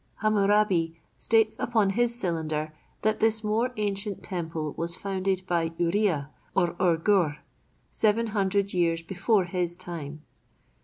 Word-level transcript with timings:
Hammurabi 0.23 0.99
states 1.19 1.59
upon 1.59 1.91
his 1.91 2.19
cylinder 2.19 2.73
that 3.03 3.19
this 3.19 3.43
more 3.43 3.71
ancient 3.77 4.23
temple 4.23 4.73
was 4.75 4.95
founded 4.97 5.43
by 5.45 5.73
Urea, 5.77 6.31
or 6.55 6.75
Ur 6.79 6.97
Gur, 6.97 7.37
seven 7.91 8.25
hundred 8.33 8.73
years 8.73 9.03
before 9.03 9.43
his 9.45 9.77
time. 9.77 10.23